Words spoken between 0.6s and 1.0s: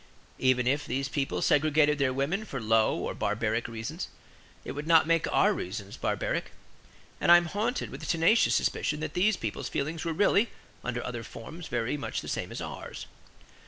if